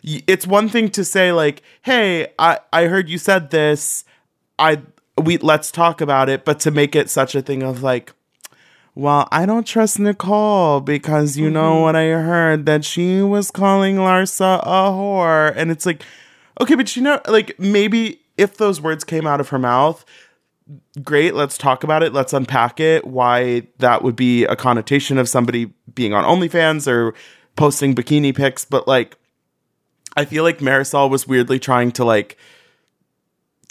[0.03, 4.05] it's one thing to say like, "Hey, I I heard you said this.
[4.57, 4.81] I
[5.21, 8.12] we let's talk about it," but to make it such a thing of like,
[8.97, 11.81] well, I don't trust Nicole because you know mm-hmm.
[11.83, 15.53] what I heard that she was calling Larsa a whore.
[15.55, 16.01] And it's like,
[16.60, 20.03] okay, but you know, like maybe if those words came out of her mouth,
[21.03, 25.29] great, let's talk about it, let's unpack it, why that would be a connotation of
[25.29, 27.13] somebody being on OnlyFans or
[27.55, 28.65] posting bikini pics.
[28.65, 29.15] But like,
[30.15, 32.36] I feel like Marisol was weirdly trying to like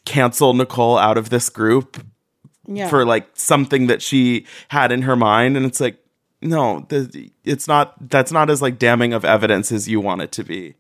[0.05, 2.01] cancel Nicole out of this group
[2.69, 2.89] Yeah.
[2.89, 5.99] for like something that she had in her mind and it's like
[6.43, 10.33] no the, it's not that's not as like damning of evidence as you want it
[10.33, 10.75] to be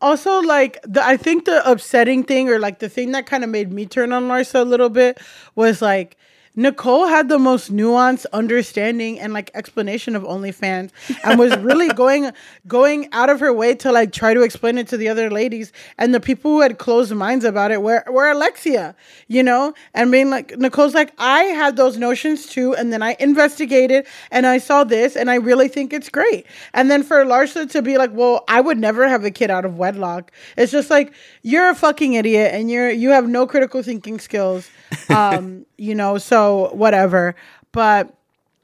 [0.00, 3.50] also, like, the, I think the upsetting thing or like the thing that kind of
[3.50, 5.18] made me turn on Larsa a little bit
[5.54, 6.16] was like,
[6.56, 10.90] Nicole had the most nuanced understanding and like explanation of OnlyFans
[11.22, 12.32] and was really going
[12.66, 15.72] going out of her way to like try to explain it to the other ladies
[15.96, 18.96] and the people who had closed minds about it were were Alexia,
[19.28, 23.16] you know, and being like Nicole's like I had those notions too, and then I
[23.20, 26.46] investigated and I saw this and I really think it's great.
[26.74, 29.64] And then for Larsa to be like, well, I would never have a kid out
[29.64, 30.32] of wedlock.
[30.56, 34.68] It's just like you're a fucking idiot and you're you have no critical thinking skills.
[35.08, 37.34] Um, you know, so whatever.
[37.72, 38.14] But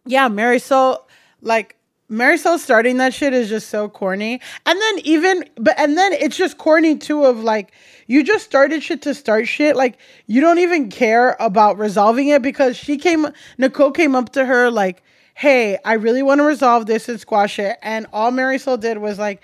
[0.04, 0.98] yeah, Marisol,
[1.40, 1.76] like
[2.10, 4.40] Marisol starting that shit is just so corny.
[4.64, 7.72] And then even but and then it's just corny too of like
[8.06, 9.76] you just started shit to start shit.
[9.76, 13.26] Like you don't even care about resolving it because she came
[13.58, 15.02] Nicole came up to her like,
[15.34, 17.76] hey, I really want to resolve this and squash it.
[17.82, 19.42] And all Marisol did was like,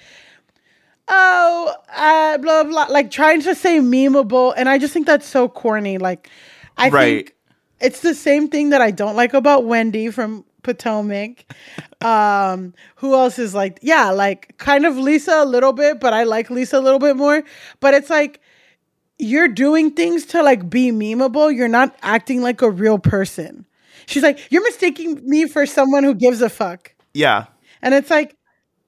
[1.09, 5.49] oh, uh, blah blah, like trying to say memeable, and I just think that's so
[5.49, 5.99] corny.
[5.99, 6.31] Like,
[6.77, 7.27] I Right.
[7.27, 7.35] think
[7.81, 11.45] it's the same thing that I don't like about Wendy from Potomac.
[12.03, 16.25] um, who else is like, yeah, like kind of Lisa a little bit, but I
[16.25, 17.43] like Lisa a little bit more.
[17.81, 18.41] But it's like
[19.19, 21.55] you're doing things to like be memeable.
[21.55, 23.67] You're not acting like a real person.
[24.07, 26.93] She's like, you're mistaking me for someone who gives a fuck.
[27.15, 27.47] Yeah.
[27.83, 28.37] And it's like,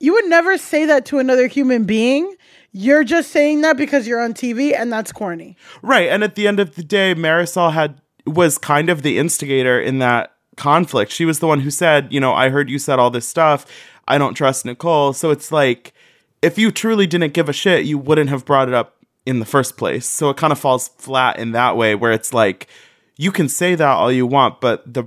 [0.01, 2.35] you would never say that to another human being.
[2.77, 5.57] You're just saying that because you're on TV, and that's corny.
[5.81, 6.09] Right.
[6.09, 10.01] And at the end of the day, Marisol had was kind of the instigator in
[10.01, 11.13] that conflict.
[11.13, 13.65] She was the one who said, you know, I heard you said all this stuff.
[14.09, 15.13] I don't trust Nicole.
[15.13, 15.95] So it's like
[16.43, 19.47] if you truly didn't give a shit, you wouldn't have brought it up in the
[19.47, 20.07] first place.
[20.07, 22.67] So it kind of falls flat in that way where it's like
[23.17, 25.05] you can say that all you want, but the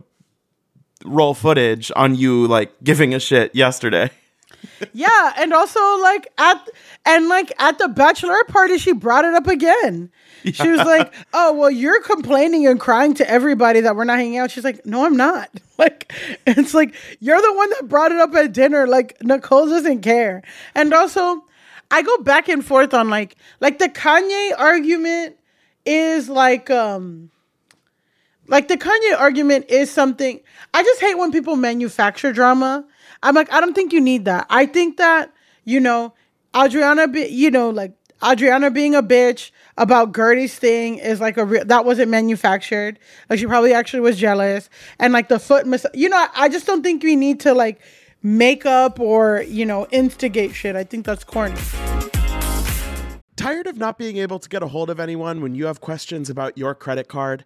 [1.06, 4.10] roll footage on you like giving a shit yesterday.
[4.94, 6.70] Yeah, and also like at
[7.06, 10.12] and like at the bachelor party, she brought it up again.
[10.44, 14.38] She was like, "Oh, well, you're complaining and crying to everybody that we're not hanging
[14.38, 16.12] out." She's like, "No, I'm not." Like,
[16.48, 18.88] it's like you're the one that brought it up at dinner.
[18.88, 20.42] Like Nicole doesn't care,
[20.74, 21.46] and also,
[21.92, 25.38] I go back and forth on like like the Kanye argument
[25.86, 27.30] is like um
[28.48, 30.40] like the Kanye argument is something
[30.74, 32.86] I just hate when people manufacture drama.
[33.24, 34.46] I'm like, I don't think you need that.
[34.50, 35.34] I think that,
[35.66, 36.14] you know,
[36.56, 37.94] Adriana be you know, like
[38.26, 43.00] Adriana being a bitch about Guerdy's thing is like a real that wasn't manufactured.
[43.30, 44.70] Like she probably actually was jealous.
[45.00, 47.80] And like the foot mas- you know, I just don't think we need to like
[48.24, 50.76] make up or, you know, instigate shit.
[50.76, 51.56] I think that's corny.
[53.36, 56.28] Tired of not being able to get a hold of anyone when you have questions
[56.30, 57.46] about your credit card?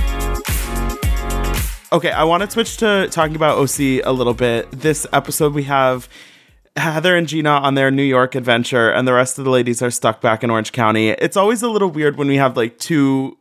[1.93, 4.71] Okay, I want to switch to talking about OC a little bit.
[4.71, 6.07] This episode, we have
[6.77, 9.91] Heather and Gina on their New York adventure, and the rest of the ladies are
[9.91, 11.09] stuck back in Orange County.
[11.09, 13.37] It's always a little weird when we have like two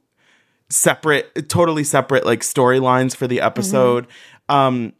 [0.69, 4.09] separate, totally separate like storylines for the episode.
[4.49, 4.95] Um,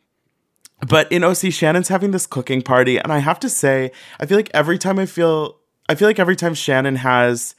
[0.87, 4.39] but in OC, Shannon's having this cooking party, and I have to say, I feel
[4.39, 5.57] like every time I feel,
[5.89, 7.57] I feel like every time Shannon has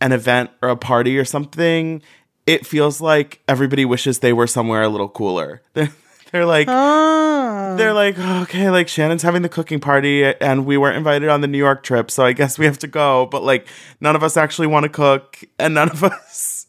[0.00, 2.02] an event or a party or something,
[2.46, 5.62] it feels like everybody wishes they were somewhere a little cooler.
[5.74, 5.90] They're,
[6.32, 7.74] they're like, ah.
[7.76, 11.48] they're like, okay, like Shannon's having the cooking party and we weren't invited on the
[11.48, 13.26] New York trip, so I guess we have to go.
[13.26, 13.66] But like,
[14.00, 16.68] none of us actually want to cook and none of us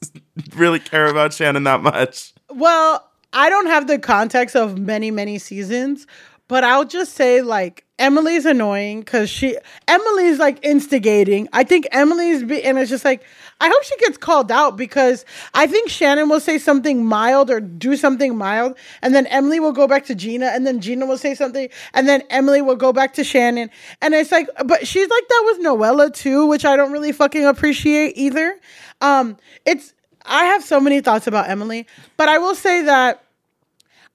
[0.55, 2.33] really care about Shannon that much.
[2.49, 6.07] Well, I don't have the context of many, many seasons,
[6.47, 9.57] but I'll just say like Emily's annoying because she
[9.87, 11.47] Emily's like instigating.
[11.53, 13.23] I think Emily's be, and it's just like
[13.61, 17.61] I hope she gets called out because I think Shannon will say something mild or
[17.61, 21.19] do something mild, and then Emily will go back to Gina, and then Gina will
[21.19, 23.69] say something, and then Emily will go back to Shannon,
[24.01, 27.45] and it's like, but she's like that with Noella too, which I don't really fucking
[27.45, 28.59] appreciate either.
[28.99, 29.93] Um, it's
[30.25, 31.85] I have so many thoughts about Emily,
[32.17, 33.23] but I will say that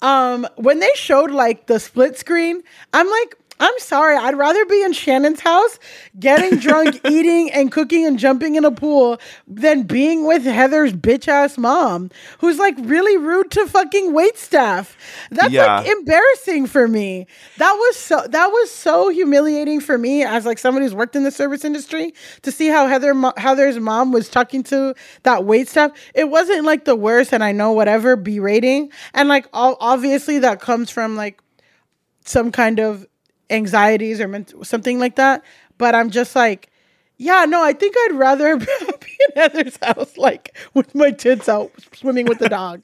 [0.02, 4.82] um when they showed like the split screen, I'm like I'm sorry, I'd rather be
[4.82, 5.78] in Shannon's house
[6.18, 11.26] getting drunk, eating and cooking and jumping in a pool than being with Heather's bitch
[11.26, 14.96] ass mom who's like really rude to fucking wait staff.
[15.30, 15.78] That's Yeah.
[15.78, 17.26] like embarrassing for me.
[17.56, 21.24] That was so that was so humiliating for me as like somebody who's worked in
[21.24, 25.68] the service industry to see how Heather mo- Heather's mom was talking to that wait
[25.68, 25.92] staff.
[26.14, 30.60] It wasn't like the worst and I know whatever berating and like all, obviously that
[30.60, 31.40] comes from like
[32.24, 33.06] some kind of
[33.50, 35.44] anxieties or ment- something like that.
[35.78, 36.70] But I'm just like,
[37.18, 41.72] yeah, no, I think I'd rather be in Heather's house, like with my tits out
[41.94, 42.82] swimming with the dog.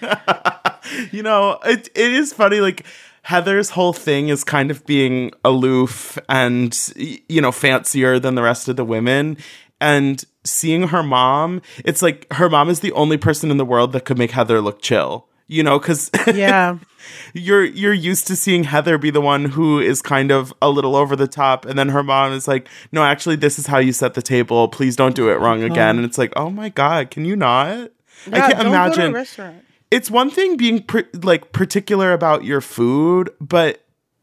[1.12, 2.60] you know, it it is funny.
[2.60, 2.84] Like
[3.22, 8.68] Heather's whole thing is kind of being aloof and you know fancier than the rest
[8.68, 9.36] of the women,
[9.80, 13.92] and seeing her mom, it's like her mom is the only person in the world
[13.92, 15.28] that could make Heather look chill.
[15.48, 16.78] You know, because Yeah.
[17.34, 20.96] you're you're used to seeing Heather be the one who is kind of a little
[20.96, 23.92] over the top, and then her mom is like, "No, actually, this is how you
[23.92, 24.68] set the table.
[24.68, 25.72] Please don't do it wrong uh-huh.
[25.72, 27.90] again." And it's like, "Oh my god, can you not?"
[28.26, 32.62] I can't don't Go to imagine it's one thing being pr- like particular about your
[32.62, 33.81] food, but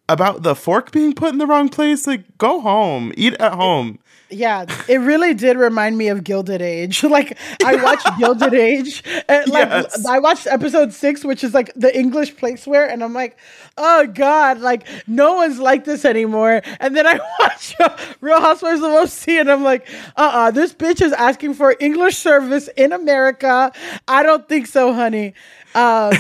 [0.09, 3.99] about the fork being put in the wrong place, like go home, eat at home.
[4.31, 7.03] Yeah, it really did remind me of Gilded Age.
[7.17, 10.05] like I watched Gilded Age, and like Yes.
[10.05, 13.37] I watched episode six, which is like the English placeware, and I'm like,
[13.77, 16.61] oh god, like no one's like this anymore.
[16.79, 20.73] And then I watch uh, Real Housewives of OC, and I'm like, uh, uh this
[20.73, 23.71] bitch is asking for English service in America.
[24.07, 25.33] I don't think so, honey.
[25.75, 26.13] Um,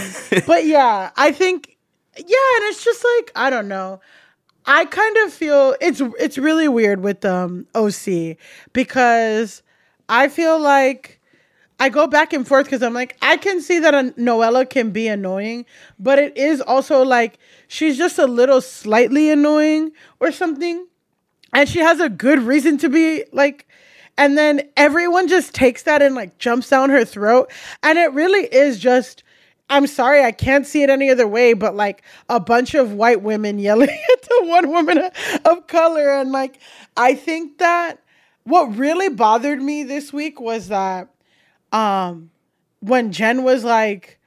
[0.45, 1.75] but yeah, I think
[2.27, 4.01] yeah, and it's just like I don't know.
[4.65, 8.37] I kind of feel it's it's really weird with um OC
[8.73, 9.63] because
[10.07, 11.19] I feel like
[11.79, 14.91] I go back and forth because I'm like I can see that a Noella can
[14.91, 15.65] be annoying,
[15.97, 20.85] but it is also like she's just a little slightly annoying or something,
[21.53, 23.65] and she has a good reason to be like.
[24.17, 27.49] And then everyone just takes that and like jumps down her throat.
[27.83, 29.23] And it really is just
[29.69, 33.21] I'm sorry, I can't see it any other way, but like a bunch of white
[33.21, 35.09] women yelling at the one woman
[35.45, 36.09] of color.
[36.09, 36.59] And like,
[36.97, 38.01] I think that
[38.43, 41.09] what really bothered me this week was that
[41.71, 42.31] um
[42.79, 44.19] when Jen was like,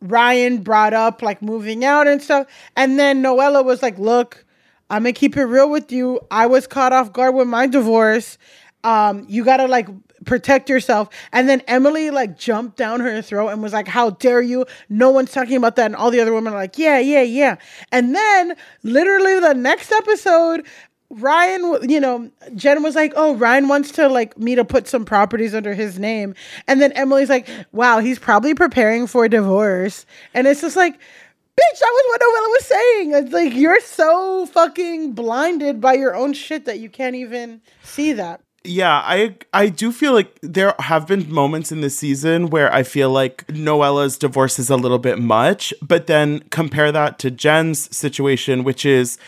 [0.00, 2.46] Ryan brought up like moving out and stuff.
[2.74, 4.44] And then Noella was like, look,
[4.90, 6.20] I'm gonna keep it real with you.
[6.30, 8.38] I was caught off guard with my divorce.
[8.84, 9.88] Um, you gotta like
[10.26, 11.08] protect yourself.
[11.32, 14.66] And then Emily like jumped down her throat and was like, How dare you?
[14.88, 15.86] No one's talking about that.
[15.86, 17.56] And all the other women are like, Yeah, yeah, yeah.
[17.92, 20.66] And then literally the next episode,
[21.08, 25.04] Ryan, you know, Jen was like, "Oh, Ryan wants to like me to put some
[25.04, 26.34] properties under his name,"
[26.66, 31.78] and then Emily's like, "Wow, he's probably preparing for divorce," and it's just like, "Bitch,
[31.78, 36.32] that was what Noella was saying." It's like you're so fucking blinded by your own
[36.32, 38.40] shit that you can't even see that.
[38.66, 42.82] Yeah, I I do feel like there have been moments in this season where I
[42.82, 47.94] feel like Noella's divorce is a little bit much, but then compare that to Jen's
[47.96, 49.18] situation, which is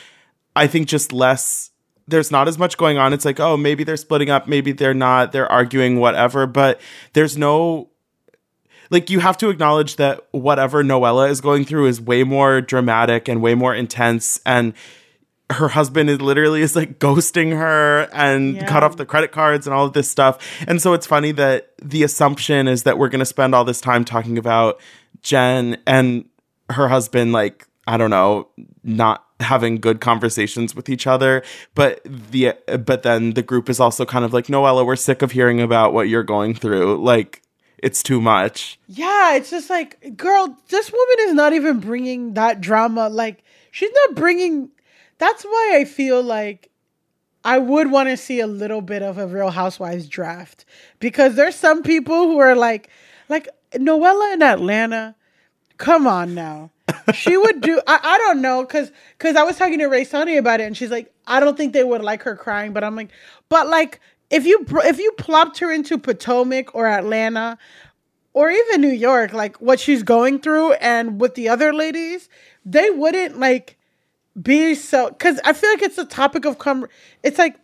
[0.57, 1.71] I think just less
[2.09, 3.13] there's not as much going on.
[3.13, 6.81] It's like, oh, maybe they're splitting up, maybe they're not, they're arguing, whatever, but
[7.13, 7.91] there's no
[8.91, 13.29] like you have to acknowledge that whatever Noella is going through is way more dramatic
[13.29, 14.73] and way more intense and
[15.51, 18.67] her husband is literally is like ghosting her and Yeah.
[18.67, 20.39] cut off the credit cards and all of this stuff.
[20.67, 23.81] And so it's funny that the assumption is that we're going to spend all this
[23.81, 24.79] time talking about
[25.23, 26.27] Jen and
[26.71, 28.49] her husband like I don't know,
[28.85, 31.43] not having good conversations with each other,
[31.75, 32.53] but the
[32.85, 35.95] but then the group is also kind of like, "Noella, we're sick of hearing about
[35.95, 37.03] what you're going through.
[37.03, 37.41] Like
[37.79, 42.61] it's too much." Yeah, it's just like, girl, this woman is not even bringing that
[42.61, 43.09] drama.
[43.09, 44.69] Like, she's not bringing.
[45.19, 46.71] That's why I feel like
[47.45, 50.65] I would want to see a little bit of a Real Housewives draft
[51.01, 52.91] because there's some people who are like,
[53.29, 55.15] like Noella in Atlanta.
[55.77, 56.71] Come on now.
[57.15, 57.81] She would do.
[57.87, 60.77] I, I don't know because because I was talking to Ray Sunny about it and
[60.77, 63.11] she's like, I don't think they would like her crying, but I'm like,
[63.49, 64.01] but like
[64.31, 67.59] if you if you plopped her into Potomac or Atlanta
[68.33, 72.29] or even New York, like what she's going through and with the other ladies,
[72.65, 73.78] they wouldn't like
[74.41, 76.87] be so because I feel like it's a topic of com.
[77.23, 77.57] It's like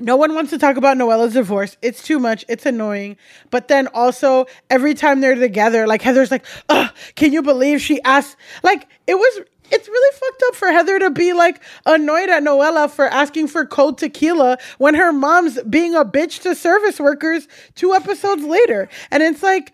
[0.00, 1.76] no one wants to talk about Noella's divorce.
[1.82, 2.44] It's too much.
[2.48, 3.16] It's annoying.
[3.50, 8.02] But then also every time they're together, like Heather's like, Ugh, can you believe she
[8.02, 8.36] asked?
[8.62, 9.40] Like it was.
[9.74, 13.64] It's really fucked up for Heather to be like annoyed at Noella for asking for
[13.64, 18.90] cold tequila when her mom's being a bitch to service workers two episodes later.
[19.10, 19.72] And it's like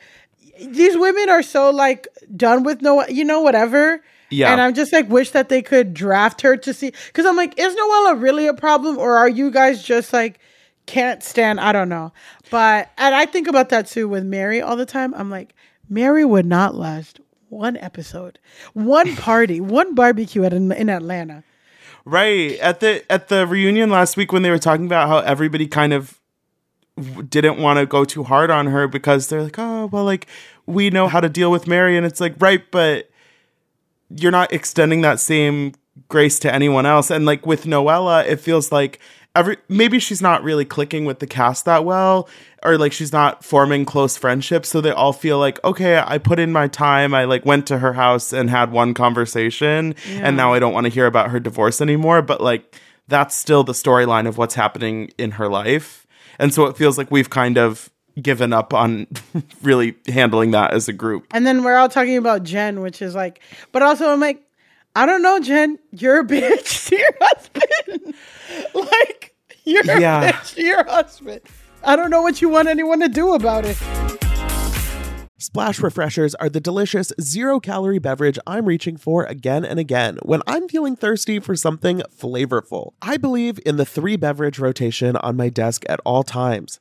[0.61, 4.01] these women are so like done with no, you know, whatever.
[4.31, 4.53] Yeah.
[4.53, 6.93] And I'm just like, wish that they could draft her to see.
[7.13, 10.39] Cause I'm like, is Noella really a problem or are you guys just like,
[10.87, 11.61] can't stand?
[11.61, 12.13] I don't know.
[12.51, 15.15] But, and I think about that too with Mary all the time.
[15.15, 15.55] I'm like,
[15.89, 18.39] Mary would not last one episode,
[18.75, 21.45] one party, one barbecue at in, in Atlanta.
[22.05, 22.59] Right.
[22.59, 25.93] At the at the reunion last week when they were talking about how everybody kind
[25.93, 26.19] of
[27.29, 30.27] didn't want to go too hard on her because they're like, "Oh, well like
[30.67, 33.11] we know how to deal with Mary." And it's like, "Right, but
[34.11, 35.75] you're not extending that same
[36.09, 37.11] grace to anyone else.
[37.11, 39.01] And like with Noella, it feels like
[39.35, 42.29] every maybe she's not really clicking with the cast that well
[42.63, 44.69] or like she's not forming close friendships.
[44.69, 47.15] So they all feel like okay i put in my time.
[47.15, 50.85] I like went to her house and had one conversation and now i don't want
[50.85, 52.23] to hear about her divorce anymore.
[52.23, 56.07] But like that's still the storyline of what's happening in her life.
[56.39, 57.91] And so it feels like we've kind of
[58.23, 59.07] given up on
[59.63, 63.15] really handling that as a group And then we're all talking about Jen, which is
[63.15, 63.41] like,
[63.73, 64.43] but also I'm like,
[64.97, 68.15] I don't know, Jen, you're a bitch to your husband.
[68.75, 70.23] like, you're Yeah.
[70.29, 71.41] a bitch to your husband.
[71.85, 73.77] I don't know what you want anyone to do about it.
[75.41, 80.43] Splash Refreshers are the delicious zero calorie beverage I'm reaching for again and again when
[80.49, 82.95] I'm feeling thirsty for something flavorful.
[83.01, 86.81] I believe in the three beverage rotation on my desk at all times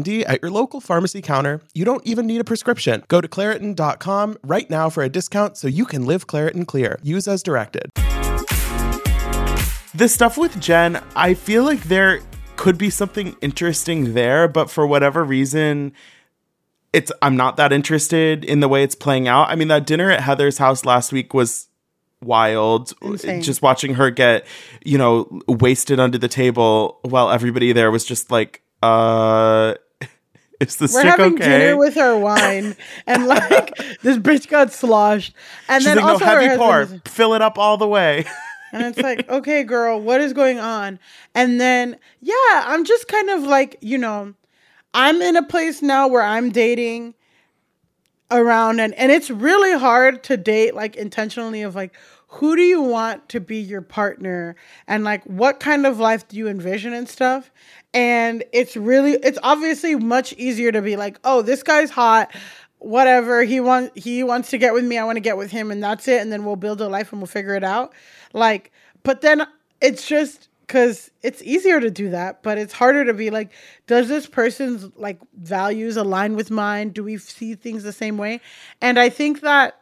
[0.00, 1.60] D at your local pharmacy counter.
[1.74, 3.04] You don't even need a prescription.
[3.08, 6.98] Go to Claritin.com right now for a discount so you can live Claritin Clear.
[7.02, 7.90] Use as directed.
[9.94, 12.20] the stuff with Jen, I feel like there
[12.56, 15.92] could be something interesting there, but for whatever reason,
[16.92, 19.50] it's I'm not that interested in the way it's playing out.
[19.50, 21.68] I mean, that dinner at Heather's house last week was
[22.22, 22.92] wild.
[23.02, 23.42] Insane.
[23.42, 24.46] Just watching her get,
[24.84, 29.74] you know, wasted under the table while everybody there was just like, uh
[30.60, 31.48] is this We're having okay?
[31.48, 32.76] dinner with our wine,
[33.06, 35.34] and like this bitch got sloshed,
[35.68, 38.24] and She's then like, also her heavy pour, fill it up all the way.
[38.72, 40.98] And it's like, okay, girl, what is going on?
[41.34, 44.32] And then, yeah, I'm just kind of like, you know,
[44.94, 47.14] I'm in a place now where I'm dating
[48.30, 51.94] around and and it's really hard to date like intentionally of like
[52.28, 54.56] who do you want to be your partner
[54.88, 57.50] and like what kind of life do you envision and stuff
[57.94, 62.34] and it's really it's obviously much easier to be like oh this guy's hot
[62.78, 65.70] whatever he want he wants to get with me i want to get with him
[65.70, 67.92] and that's it and then we'll build a life and we'll figure it out.
[68.32, 68.72] Like
[69.02, 69.46] but then
[69.80, 73.50] it's just because it's easier to do that but it's harder to be like
[73.86, 76.90] does this person's like values align with mine?
[76.90, 78.40] Do we see things the same way?
[78.80, 79.81] And i think that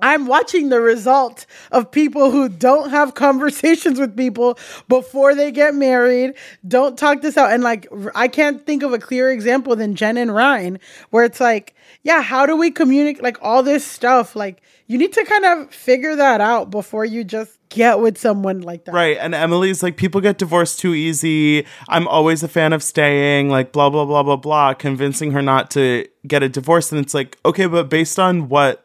[0.00, 5.74] I'm watching the result of people who don't have conversations with people before they get
[5.74, 6.34] married,
[6.66, 7.52] don't talk this out.
[7.52, 10.78] And like, I can't think of a clearer example than Jen and Ryan,
[11.10, 13.22] where it's like, yeah, how do we communicate?
[13.22, 17.24] Like, all this stuff, like, you need to kind of figure that out before you
[17.24, 18.92] just get with someone like that.
[18.92, 19.16] Right.
[19.18, 21.66] And Emily's like, people get divorced too easy.
[21.88, 25.70] I'm always a fan of staying, like, blah, blah, blah, blah, blah, convincing her not
[25.72, 26.92] to get a divorce.
[26.92, 28.83] And it's like, okay, but based on what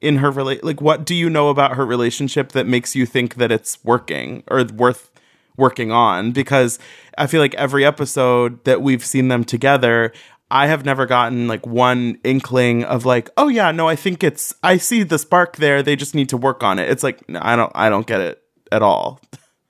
[0.00, 3.34] in her rela- like what do you know about her relationship that makes you think
[3.36, 5.10] that it's working or worth
[5.56, 6.78] working on because
[7.16, 10.12] I feel like every episode that we've seen them together
[10.50, 14.54] I have never gotten like one inkling of like oh yeah no I think it's
[14.62, 17.40] I see the spark there they just need to work on it it's like no,
[17.42, 19.20] I don't I don't get it at all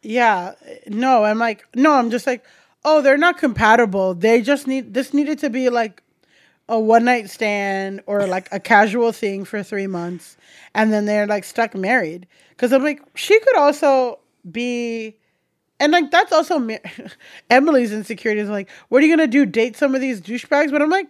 [0.03, 0.55] Yeah.
[0.87, 2.45] No, I'm like, no, I'm just like,
[2.85, 4.15] oh, they're not compatible.
[4.15, 6.03] They just need this needed to be like
[6.69, 10.37] a one night stand or like a casual thing for three months.
[10.75, 12.27] And then they're like stuck married.
[12.57, 14.19] Cause I'm like, she could also
[14.51, 15.17] be
[15.81, 16.67] and like that's also
[17.51, 19.47] Emily's insecurity is like, what are you gonna do?
[19.47, 20.71] Date some of these douchebags?
[20.71, 21.09] But I'm like,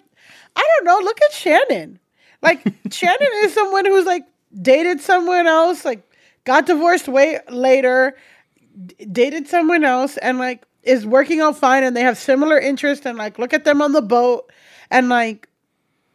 [0.57, 0.99] I don't know.
[1.05, 1.99] Look at Shannon.
[2.43, 4.25] Like Shannon is someone who's like
[4.61, 6.09] dated someone else, like
[6.45, 8.17] got divorced way later,
[8.87, 13.07] d- dated someone else, and like is working out fine, and they have similar interests,
[13.07, 14.51] and like look at them on the boat,
[14.91, 15.48] and like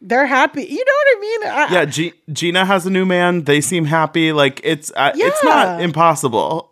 [0.04, 0.64] they're happy.
[0.64, 1.44] You know what I mean?
[1.44, 5.44] I, yeah G- Gina has a new man they seem happy like it's uh, it's
[5.44, 6.70] not impossible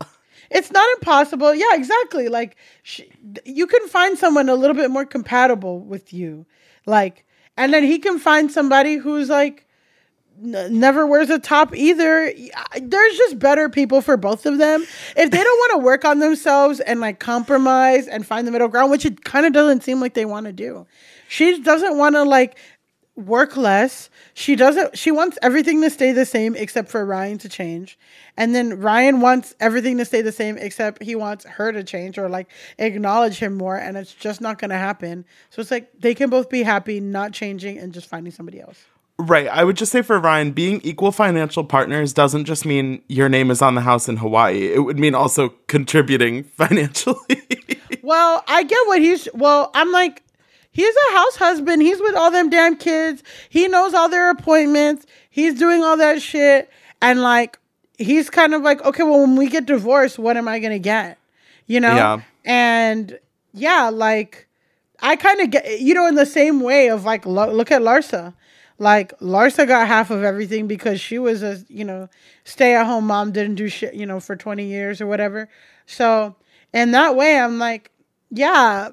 [0.51, 1.55] it's not impossible.
[1.55, 2.27] Yeah, exactly.
[2.27, 3.01] Like sh-
[3.45, 6.45] you can find someone a little bit more compatible with you,
[6.85, 7.25] like,
[7.57, 9.65] and then he can find somebody who's like
[10.43, 12.33] n- never wears a top either.
[12.81, 14.81] There's just better people for both of them.
[15.15, 18.67] If they don't want to work on themselves and like compromise and find the middle
[18.67, 20.85] ground, which it kind of doesn't seem like they want to do.
[21.29, 22.57] She doesn't want to like
[23.15, 24.09] work less.
[24.33, 27.99] She doesn't she wants everything to stay the same except for Ryan to change.
[28.37, 32.17] And then Ryan wants everything to stay the same except he wants her to change
[32.17, 35.25] or like acknowledge him more and it's just not going to happen.
[35.49, 38.85] So it's like they can both be happy not changing and just finding somebody else.
[39.19, 39.47] Right.
[39.47, 43.51] I would just say for Ryan, being equal financial partners doesn't just mean your name
[43.51, 44.73] is on the house in Hawaii.
[44.73, 47.43] It would mean also contributing financially.
[48.01, 49.27] Well, I get what he's.
[49.33, 50.23] Well, I'm like,
[50.71, 51.81] he's a house husband.
[51.81, 53.23] He's with all them damn kids.
[53.49, 55.05] He knows all their appointments.
[55.29, 56.69] He's doing all that shit.
[57.01, 57.59] And like,
[57.97, 60.79] he's kind of like, okay, well, when we get divorced, what am I going to
[60.79, 61.17] get?
[61.67, 61.95] You know?
[61.95, 62.21] Yeah.
[62.45, 63.19] And
[63.53, 64.47] yeah, like,
[65.01, 67.81] I kind of get, you know, in the same way of like, lo- look at
[67.81, 68.33] Larsa.
[68.77, 72.09] Like, Larsa got half of everything because she was a, you know,
[72.45, 75.49] stay at home mom, didn't do shit, you know, for 20 years or whatever.
[75.85, 76.35] So,
[76.73, 77.91] in that way, I'm like,
[78.31, 78.89] yeah.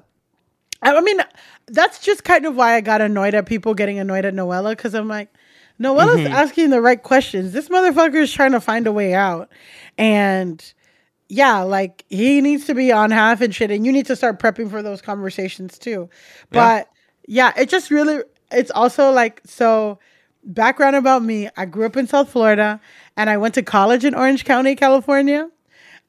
[0.81, 1.19] I mean,
[1.67, 4.95] that's just kind of why I got annoyed at people getting annoyed at Noella because
[4.95, 5.29] I'm like,
[5.79, 7.53] Noella's asking the right questions.
[7.53, 9.49] This motherfucker is trying to find a way out.
[9.97, 10.73] And
[11.29, 13.71] yeah, like he needs to be on half and shit.
[13.71, 16.09] And you need to start prepping for those conversations too.
[16.51, 16.89] But
[17.27, 19.99] yeah, it just really, it's also like, so
[20.43, 22.79] background about me I grew up in South Florida
[23.15, 25.49] and I went to college in Orange County, California.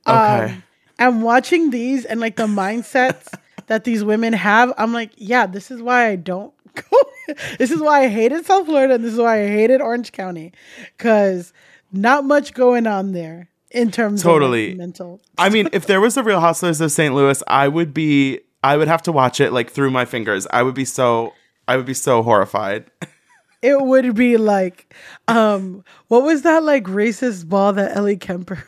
[0.07, 0.45] okay.
[0.45, 0.63] Um,
[0.99, 3.33] and watching these and like the mindsets
[3.71, 7.35] that these women have, I'm like, yeah, this is why I don't go.
[7.57, 10.53] this is why I hated South Florida and this is why I hated Orange County.
[10.99, 11.53] Cause
[11.93, 14.71] not much going on there in terms of Totally.
[14.71, 15.21] like, mental.
[15.39, 17.15] I mean, if there was a Real Housewives of St.
[17.15, 20.49] Louis, I would be I would have to watch it like through my fingers.
[20.53, 21.33] I would be so
[21.69, 22.91] I would be so horrified.
[23.63, 24.95] It would be like,
[25.29, 28.65] um, what was that like racist ball that Ellie Kemper?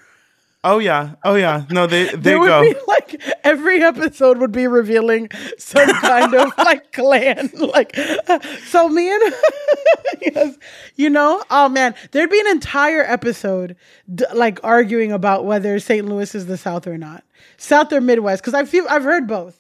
[0.65, 1.15] Oh yeah.
[1.25, 1.65] Oh yeah.
[1.71, 2.63] No, they they would go.
[2.63, 7.51] be like every episode would be revealing some kind of like Klan.
[7.55, 7.97] Like,
[8.67, 9.35] so me and
[10.21, 10.57] yes,
[10.97, 13.77] you know, oh man, there'd be an entire episode
[14.13, 16.07] d- like arguing about whether St.
[16.07, 17.25] Louis is the South or not,
[17.57, 18.43] South or Midwest.
[18.43, 19.57] Because I feel I've heard both.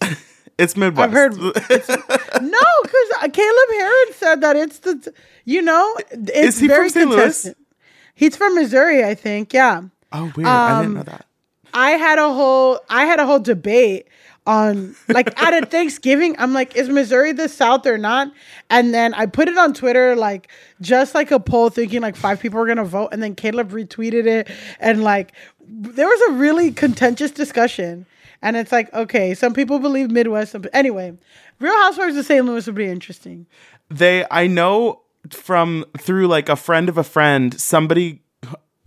[0.58, 1.08] It's Midwest.
[1.08, 5.12] I've heard no, because uh, Caleb Hearon said that it's the
[5.44, 7.10] you know it's Is he from very St.
[7.10, 7.54] Louis?
[8.14, 9.52] He's from Missouri, I think.
[9.52, 9.82] Yeah.
[10.12, 10.48] Oh weird.
[10.48, 11.26] I Um, didn't know that.
[11.74, 14.06] I had a whole I had a whole debate
[14.46, 16.34] on like at a Thanksgiving.
[16.38, 18.30] I'm like, is Missouri the South or not?
[18.70, 20.48] And then I put it on Twitter, like
[20.80, 24.26] just like a poll, thinking like five people were gonna vote, and then Caleb retweeted
[24.26, 24.50] it,
[24.80, 28.06] and like there was a really contentious discussion.
[28.44, 30.50] And it's like, okay, some people believe Midwest.
[30.50, 31.16] Some, anyway,
[31.60, 32.44] Real Housewives of St.
[32.44, 33.46] Louis would be interesting.
[33.88, 35.00] they i know
[35.30, 38.20] from through like a friend of a friend somebody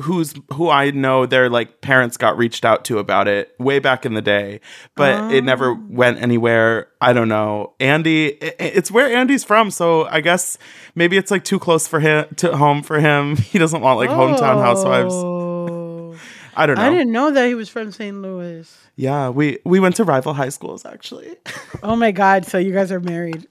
[0.02, 4.06] who's who i know their like parents got reached out to about it way back
[4.06, 4.60] in the day
[4.96, 9.72] but it never went anywhere i don't know andy i- i- it's where andy's from
[9.72, 10.58] so i guess
[10.96, 14.10] maybe it's like too close for him to home for him he doesn't want like
[14.10, 16.14] hometown housewives Oh.
[16.58, 18.22] i don't know I didn't know that he was from St.
[18.22, 18.78] Louis.
[18.98, 21.36] yeah we we went to rival high schools actually
[21.84, 22.46] Oh my God!
[22.46, 23.46] So you guys are married?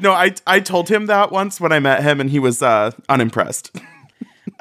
[0.00, 2.90] no i i told him that once when i met him and he was uh
[3.08, 3.70] unimpressed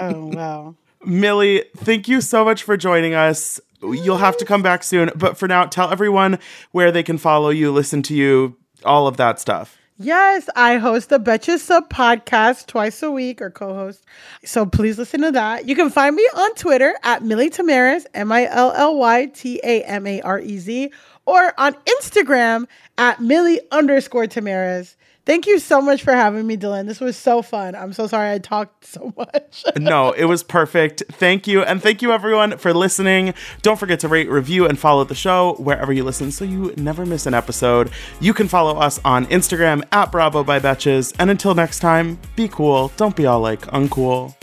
[0.02, 0.76] oh wow!
[1.06, 3.60] Milly, thank you so much for joining us.
[3.82, 6.38] You'll have to come back soon, but for now, tell everyone
[6.72, 9.78] where they can follow you, listen to you, all of that stuff.
[10.04, 14.04] Yes, I host the Betches Sup podcast twice a week or co host.
[14.44, 15.68] So please listen to that.
[15.68, 19.60] You can find me on Twitter at Milly Tamarez, M I L L Y T
[19.64, 20.92] A M A R E Z,
[21.28, 22.66] or on Instagram
[22.98, 24.96] at Millie underscore Tamarez.
[25.24, 26.88] Thank you so much for having me, Dylan.
[26.88, 27.76] This was so fun.
[27.76, 29.64] I'm so sorry I talked so much.
[29.78, 31.04] no, it was perfect.
[31.12, 31.62] Thank you.
[31.62, 33.34] And thank you, everyone, for listening.
[33.62, 37.06] Don't forget to rate, review, and follow the show wherever you listen so you never
[37.06, 37.92] miss an episode.
[38.20, 41.14] You can follow us on Instagram at Bravo by Betches.
[41.20, 42.92] And until next time, be cool.
[42.98, 44.36] Don't be all like uncool.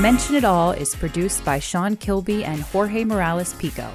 [0.00, 3.90] Mention It All is produced by Sean Kilby and Jorge Morales Pico.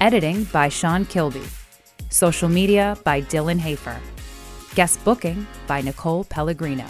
[0.00, 1.42] Editing by Sean Kilby.
[2.10, 4.00] Social media by Dylan Hafer.
[4.74, 6.86] Guest booking by Nicole Pellegrino.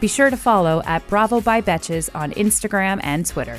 [0.00, 3.58] Be sure to follow at Bravo by Betches on Instagram and Twitter.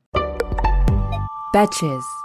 [1.51, 2.20] Betches.